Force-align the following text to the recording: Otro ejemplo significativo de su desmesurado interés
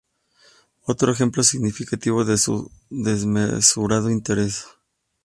Otro 0.87 1.11
ejemplo 1.11 1.43
significativo 1.43 2.25
de 2.25 2.39
su 2.39 2.71
desmesurado 2.89 4.09
interés 4.09 4.65